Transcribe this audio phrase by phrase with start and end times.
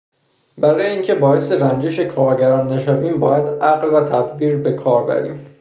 [0.57, 5.43] برای اینکه باعث رنجش کارگران نشویم باید عقل و تدبیر به کار بریم.